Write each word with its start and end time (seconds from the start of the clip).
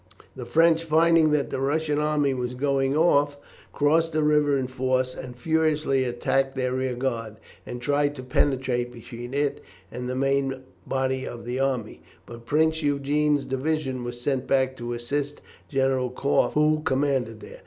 The 0.35 0.47
French, 0.47 0.83
finding 0.83 1.29
that 1.29 1.51
the 1.51 1.59
Russian 1.61 1.99
army 1.99 2.33
was 2.33 2.55
going 2.55 2.97
off, 2.97 3.37
crossed 3.71 4.13
the 4.13 4.23
river 4.23 4.57
in 4.57 4.65
force 4.65 5.13
and 5.13 5.35
furiously 5.37 6.03
attacked 6.05 6.55
their 6.55 6.73
rear 6.73 6.95
guard, 6.95 7.35
and 7.67 7.79
tried 7.79 8.15
to 8.15 8.23
penetrate 8.23 8.91
between 8.91 9.35
it 9.35 9.61
and 9.91 10.09
the 10.09 10.15
main 10.15 10.63
body 10.87 11.23
of 11.27 11.45
the 11.45 11.59
army, 11.59 12.01
but 12.25 12.47
Prince 12.47 12.81
Eugene's 12.81 13.45
division 13.45 14.03
was 14.03 14.19
sent 14.19 14.47
back 14.47 14.75
to 14.77 14.93
assist 14.93 15.39
General 15.69 16.09
Korf, 16.09 16.53
who 16.53 16.79
commanded 16.83 17.39
there. 17.39 17.59